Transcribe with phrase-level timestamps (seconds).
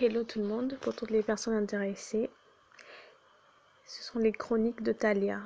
[0.00, 2.30] Hello tout le monde, pour toutes les personnes intéressées.
[3.84, 5.40] Ce sont les chroniques de Talia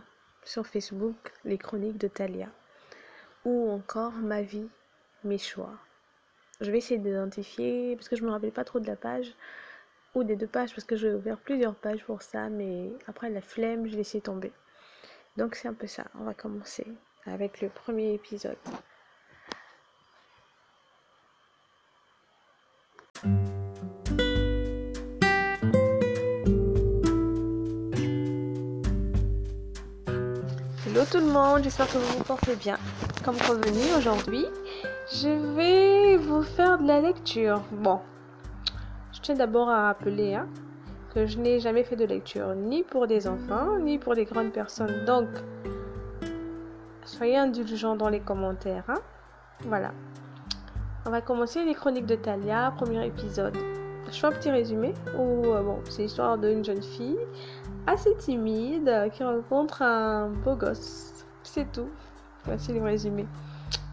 [0.44, 2.50] sur Facebook, les chroniques de Talia.
[3.46, 4.68] Ou encore ma vie,
[5.24, 5.72] mes choix.
[6.60, 9.34] Je vais essayer d'identifier, parce que je me rappelle pas trop de la page,
[10.14, 13.40] ou des deux pages, parce que j'ai ouvert plusieurs pages pour ça, mais après la
[13.40, 14.52] flemme, je l'ai laissé tomber.
[15.38, 16.04] Donc c'est un peu ça.
[16.14, 16.86] On va commencer
[17.24, 18.58] avec le premier épisode.
[31.02, 32.76] Hello tout le monde, j'espère que vous vous portez bien.
[33.24, 34.46] Comme convenu aujourd'hui,
[35.12, 37.60] je vais vous faire de la lecture.
[37.72, 37.98] Bon,
[39.12, 40.46] je tiens d'abord à rappeler hein,
[41.12, 44.52] que je n'ai jamais fait de lecture ni pour des enfants ni pour des grandes
[44.52, 45.04] personnes.
[45.04, 45.26] Donc,
[47.04, 48.84] soyez indulgents dans les commentaires.
[48.86, 49.00] Hein.
[49.64, 49.90] Voilà.
[51.04, 53.56] On va commencer les chroniques de Talia, premier épisode.
[54.12, 57.18] Je fais un petit résumé où euh, bon, c'est l'histoire d'une jeune fille
[57.86, 61.24] assez timide qui rencontre un beau gosse.
[61.42, 61.88] C'est tout.
[62.44, 63.26] Voici le résumé.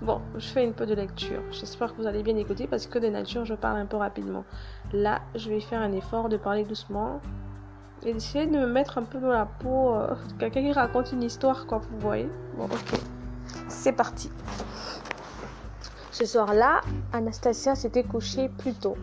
[0.01, 1.41] Bon, je fais une peu de lecture.
[1.51, 4.43] J'espère que vous allez bien écouter parce que de nature, je parle un peu rapidement.
[4.91, 7.21] Là, je vais faire un effort de parler doucement
[8.05, 11.23] et d'essayer de me mettre un peu dans la peau euh, quelqu'un qui raconte une
[11.23, 12.29] histoire, quoi, vous voyez.
[12.57, 12.99] Bon, ok.
[13.69, 14.29] C'est parti.
[16.11, 16.81] Ce soir-là,
[17.13, 18.97] Anastasia s'était couchée plus tôt.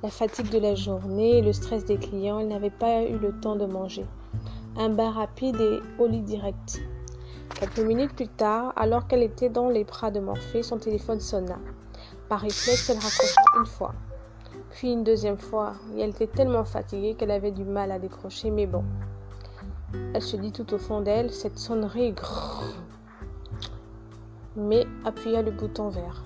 [0.00, 3.56] La fatigue de la journée le stress des clients, elle n'avait pas eu le temps
[3.56, 4.06] de manger.
[4.76, 6.80] Un bain rapide et au lit direct.
[7.58, 11.58] Quelques minutes plus tard, alors qu'elle était dans les bras de Morphée, son téléphone sonna.
[12.28, 13.92] Par réflexe, elle raccrocha une fois,
[14.70, 18.52] puis une deuxième fois, et elle était tellement fatiguée qu'elle avait du mal à décrocher,
[18.52, 18.84] mais bon.
[20.14, 22.62] Elle se dit tout au fond d'elle, cette sonnerie grrr,
[24.54, 26.22] mais appuya le bouton vert.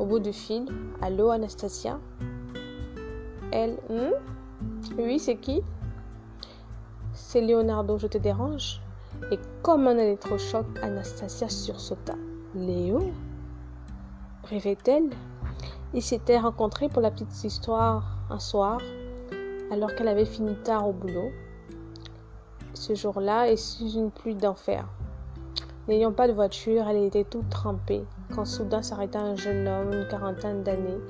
[0.00, 0.66] Au bout du fil,
[1.00, 2.00] Allô Anastasia?
[3.56, 3.78] Elle?
[4.98, 5.62] Oui, c'est qui?
[7.14, 8.82] C'est Leonardo, je te dérange?
[9.30, 12.16] Et comme un électrochoc, Anastasia sursauta.
[12.54, 13.00] Léo?
[14.44, 15.08] Rêvait-elle
[15.94, 18.78] Ils s'étaient rencontrés pour la petite histoire un soir,
[19.70, 21.30] alors qu'elle avait fini tard au boulot.
[22.74, 24.86] Ce jour-là, et sous une pluie d'enfer.
[25.88, 30.08] N'ayant pas de voiture, elle était toute trempée quand soudain s'arrêta un jeune homme, une
[30.08, 31.00] quarantaine d'années,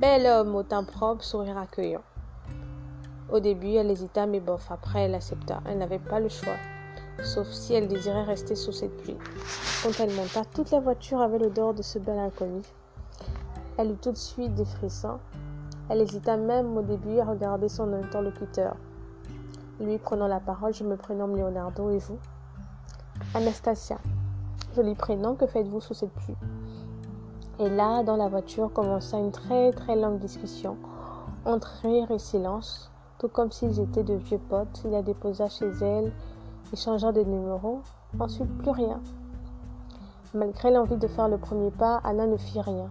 [0.00, 2.00] bel homme au teint propre, sourire accueillant.
[3.30, 5.60] Au début, elle hésita, mais bof, après, elle accepta.
[5.66, 6.56] Elle n'avait pas le choix,
[7.22, 9.18] sauf si elle désirait rester sous cette pluie.
[9.82, 12.62] Quand elle monta, toute la voiture avait l'odeur de ce bel inconnu.
[13.76, 15.18] Elle eut tout de suite des frissons.
[15.90, 18.76] Elle hésita même au début à regarder son interlocuteur.
[19.80, 22.18] Lui prenant la parole, je me prénomme Leonardo et vous?
[23.34, 23.98] Anastasia.
[24.74, 26.36] Joli prénom, que faites-vous sous cette pluie?
[27.62, 30.78] Et là, dans la voiture, commença une très très longue discussion,
[31.44, 34.80] entre rire et silence, tout comme s'ils étaient de vieux potes.
[34.86, 36.10] Il la déposa chez elle,
[36.72, 37.82] échangea de numéros,
[38.18, 38.98] ensuite plus rien.
[40.32, 42.88] Malgré l'envie de faire le premier pas, Anna ne fit rien.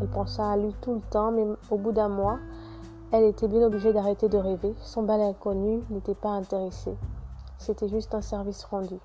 [0.00, 2.40] Elle pensa à lui tout le temps, mais au bout d'un mois,
[3.12, 4.74] elle était bien obligée d'arrêter de rêver.
[4.80, 6.92] Son bal inconnu n'était pas intéressé.
[7.56, 8.98] C'était juste un service rendu.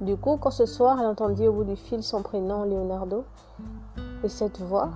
[0.00, 3.24] Du coup, quand ce soir elle entendit au bout du fil son prénom Leonardo
[4.24, 4.90] et cette voix,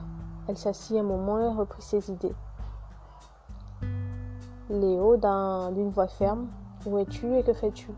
[0.48, 2.34] elle s'assit un moment et reprit ses idées.
[4.70, 6.46] Léo, d'une voix ferme,
[6.86, 7.90] où es-tu et que fais-tu?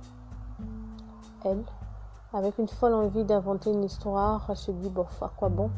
[1.45, 1.63] Elle,
[2.33, 5.71] avec une folle envie d'inventer une histoire, se dit, bof, à quoi bon?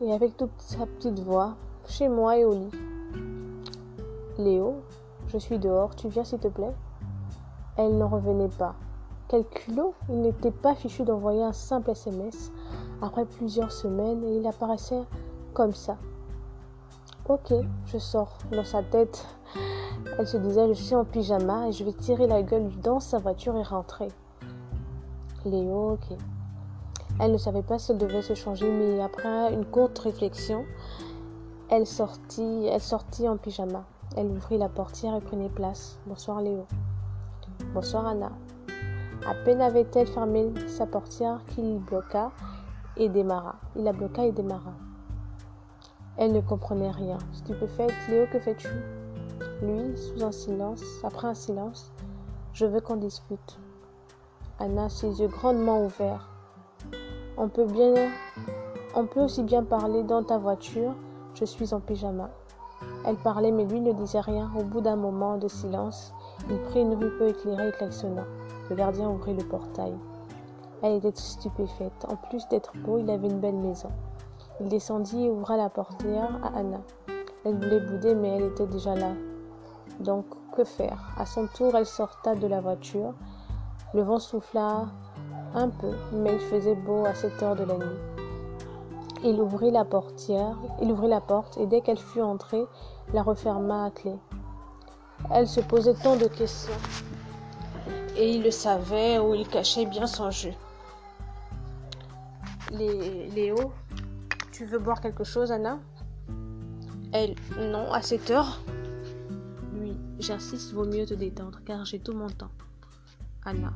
[0.00, 1.54] Et avec toute sa petite voix,
[1.86, 2.70] chez moi et au lit.
[4.38, 4.76] Léo,
[5.28, 6.74] je suis dehors, tu viens s'il te plaît?
[7.76, 8.74] Elle n'en revenait pas.
[9.28, 12.52] Quel culot Il n'était pas fichu d'envoyer un simple SMS
[13.02, 15.04] après plusieurs semaines il apparaissait
[15.54, 15.96] comme ça.
[17.28, 17.52] Ok,
[17.86, 18.38] je sors.
[18.52, 19.26] Dans sa tête,
[20.18, 23.18] elle se disait, je suis en pyjama et je vais tirer la gueule dans sa
[23.18, 24.08] voiture et rentrer.
[25.44, 26.16] Léo, ok.
[27.18, 30.64] Elle ne savait pas si elle devait se changer, mais après une courte réflexion,
[31.68, 33.84] elle sortit, elle sortit en pyjama.
[34.16, 35.98] Elle ouvrit la portière et prenait place.
[36.06, 36.64] Bonsoir Léo.
[37.74, 38.30] Bonsoir Anna.
[39.26, 42.30] À peine avait-elle fermé sa portière qu'il bloqua
[42.96, 43.56] et démarra.
[43.76, 44.72] Il la bloqua et démarra.
[46.16, 47.18] Elle ne comprenait rien.
[47.32, 48.68] Stupéfaite, Léo, que fais-tu?
[49.62, 51.92] Lui, sous un silence, après un silence,
[52.52, 53.58] je veux qu'on discute.
[54.58, 56.28] Anna, ses yeux grandement ouverts.
[57.36, 57.94] On peut bien,
[58.94, 60.94] on peut aussi bien parler dans ta voiture.
[61.34, 62.30] Je suis en pyjama.
[63.04, 64.50] Elle parlait, mais lui ne disait rien.
[64.58, 66.14] Au bout d'un moment de silence,
[66.48, 68.24] il prit une rue peu éclairée et klaxonna.
[68.70, 69.94] Le gardien ouvrit le portail.
[70.86, 72.06] Elle était stupéfaite.
[72.08, 73.88] En plus d'être beau, il avait une belle maison.
[74.60, 76.78] Il descendit et ouvra la portière à Anna.
[77.44, 79.10] Elle voulait bouder, mais elle était déjà là.
[79.98, 81.12] Donc, que faire?
[81.18, 83.14] À son tour, elle sorta de la voiture.
[83.94, 84.86] Le vent souffla
[85.56, 87.98] un peu, mais il faisait beau à cette heure de la nuit.
[89.24, 92.64] Il ouvrit la portière, il ouvrit la porte, et dès qu'elle fut entrée,
[93.12, 94.14] la referma à clé.
[95.32, 96.72] Elle se posait tant de questions,
[98.16, 100.52] et il le savait ou il cachait bien son jeu.
[102.78, 103.72] Léo,
[104.52, 105.80] tu veux boire quelque chose, Anna?
[107.12, 108.60] Elle, non, à cette heure
[109.80, 112.50] Oui, j'insiste, vaut mieux te détendre, car j'ai tout mon temps.
[113.46, 113.72] Anna,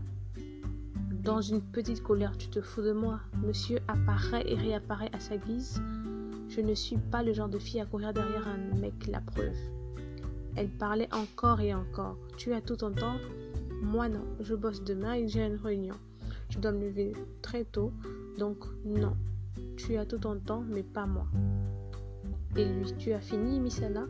[1.23, 3.21] dans une petite colère, tu te fous de moi.
[3.43, 5.81] Monsieur apparaît et réapparaît à sa guise.
[6.49, 9.57] Je ne suis pas le genre de fille à courir derrière un mec, la preuve.
[10.57, 12.19] Elle parlait encore et encore.
[12.37, 13.17] Tu as tout ton temps?
[13.83, 15.97] Moi non, je bosse demain et j'ai une réunion.
[16.51, 17.93] Je dois me lever très tôt,
[18.41, 19.15] donc non.
[19.77, 21.27] Tu as tout ton mais pas moi.
[22.57, 24.07] Et lui, tu as fini, Miss Anna?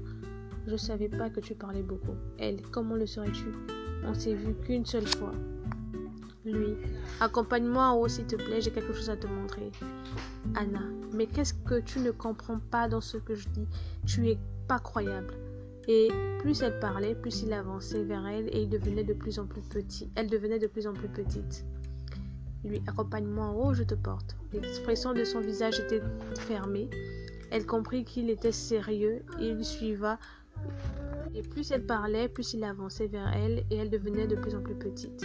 [0.68, 2.14] Je savais pas que tu parlais beaucoup.
[2.38, 3.48] Elle, comment le saurais-tu?
[4.04, 5.32] On s'est vu qu'une seule fois.
[6.44, 6.76] Lui,
[7.20, 9.72] accompagne-moi en s'il te plaît, j'ai quelque chose à te montrer.
[10.54, 13.66] Anna, mais qu'est-ce que tu ne comprends pas dans ce que je dis?
[14.06, 14.38] Tu es
[14.68, 15.34] pas croyable.
[15.88, 19.46] Et plus elle parlait, plus il avançait vers elle et il devenait de plus en
[19.46, 20.08] plus petit.
[20.14, 21.64] Elle devenait de plus en plus petite.
[22.64, 24.36] Lui, accompagne-moi en haut, je te porte.
[24.52, 26.02] L'expression de son visage était
[26.38, 26.90] fermée.
[27.50, 30.18] Elle comprit qu'il était sérieux et il suiva.
[31.34, 34.60] Et plus elle parlait, plus il avançait vers elle et elle devenait de plus en
[34.60, 35.24] plus petite.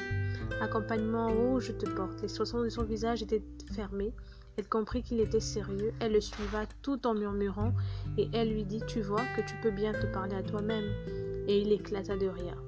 [0.62, 2.22] Accompagne-moi en haut, je te porte.
[2.22, 3.44] L'expression de son visage était
[3.74, 4.14] fermée.
[4.58, 5.92] Elle comprit qu'il était sérieux.
[6.00, 7.74] Elle le suiva tout en murmurant
[8.18, 10.86] et elle lui dit Tu vois que tu peux bien te parler à toi-même.
[11.48, 12.64] Et il éclata de rire.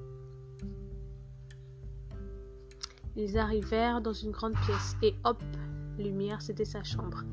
[3.17, 5.41] Ils arrivèrent dans une grande pièce et hop,
[5.97, 7.23] lumière, c'était sa chambre.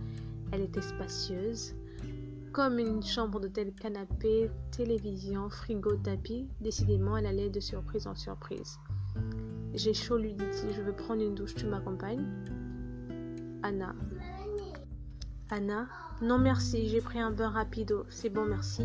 [0.50, 1.74] Elle était spacieuse,
[2.52, 6.48] comme une chambre d'hôtel canapé, télévision, frigo, tapis.
[6.62, 8.78] Décidément, elle allait de surprise en surprise.
[9.74, 12.24] J'ai chaud, lui dit-il, je veux prendre une douche, tu m'accompagnes?
[13.62, 13.94] Anna.
[15.50, 15.86] Anna
[16.22, 18.84] Non merci, j'ai pris un bain rapido, c'est bon merci.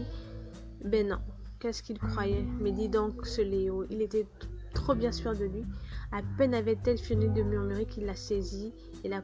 [0.84, 1.19] Ben non,
[1.60, 2.45] qu'est-ce qu'il croyait?
[2.60, 4.28] Mais dis donc, ce Léo, il était
[4.74, 5.63] trop bien sûr de lui.
[6.12, 8.74] À peine avait-elle fini de murmurer qu'il la saisit
[9.04, 9.22] et, la,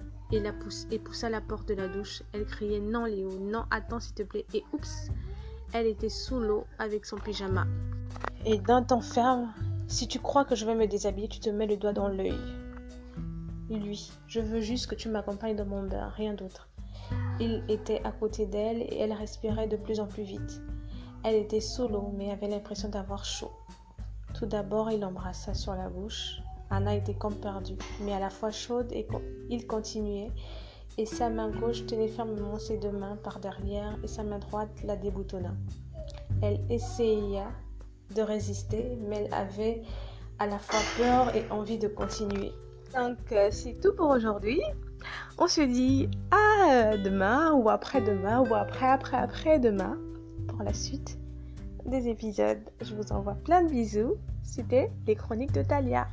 [0.54, 2.22] poussa la porte de la douche.
[2.32, 4.46] Elle criait Non, Léo, non, attends s'il te plaît.
[4.54, 5.10] Et oups,
[5.74, 7.66] elle était sous l'eau avec son pyjama.
[8.46, 9.52] Et d'un temps ferme,
[9.88, 12.38] si tu crois que je vais me déshabiller, tu te mets le doigt dans l'œil.
[13.70, 16.70] Lui, je veux juste que tu m'accompagnes dans mon bain, rien d'autre.
[17.40, 20.62] Il était à côté d'elle et elle respirait de plus en plus vite.
[21.24, 23.52] Elle était sous l'eau mais avait l'impression d'avoir chaud.
[24.36, 26.42] Tout d'abord, il l'embrassa sur la bouche.
[26.70, 29.08] Anna était comme perdue, mais à la fois chaude et
[29.50, 30.32] il continuait.
[30.98, 34.70] Et sa main gauche tenait fermement ses deux mains par derrière et sa main droite
[34.84, 35.54] la déboutonna.
[36.42, 37.48] Elle essaya
[38.16, 39.82] de résister, mais elle avait
[40.40, 42.52] à la fois peur et envie de continuer.
[42.96, 44.62] Donc euh, c'est tout pour aujourd'hui.
[45.38, 49.98] On se dit à demain ou après-demain ou après après après demain
[50.48, 51.18] pour la suite
[51.86, 52.62] des épisodes.
[52.82, 54.16] Je vous envoie plein de bisous.
[54.44, 56.08] C'était les chroniques de Talia.